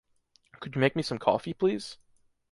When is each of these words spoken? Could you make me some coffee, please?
Could 0.59 0.73
you 0.73 0.81
make 0.81 0.95
me 0.95 1.03
some 1.03 1.19
coffee, 1.19 1.53
please? 1.53 1.99